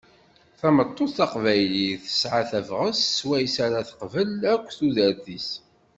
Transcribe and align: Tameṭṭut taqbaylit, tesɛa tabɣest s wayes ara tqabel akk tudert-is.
Tameṭṭut 0.59 1.11
taqbaylit, 1.17 2.01
tesɛa 2.05 2.41
tabɣest 2.49 3.09
s 3.17 3.19
wayes 3.27 3.55
ara 3.65 3.87
tqabel 3.89 4.31
akk 4.53 4.67
tudert-is. 4.77 5.49